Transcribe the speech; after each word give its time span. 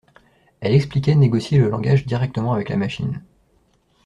Elle 0.61 0.73
expliquait 0.73 1.13
négocier 1.13 1.59
le 1.59 1.69
langage 1.69 2.07
directement 2.07 2.53
avec 2.53 2.69
la 2.69 2.75
machine. 2.75 3.21